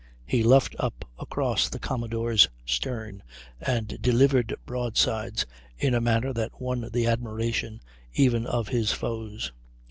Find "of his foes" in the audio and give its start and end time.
8.47-9.51